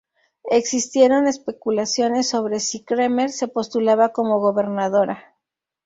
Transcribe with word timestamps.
Existieron 0.49 1.27
especulaciones 1.27 2.27
sobre 2.27 2.59
si 2.59 2.83
Cremer 2.83 3.29
se 3.29 3.47
postulaba 3.47 4.09
como 4.09 4.39
gobernadora. 4.39 5.35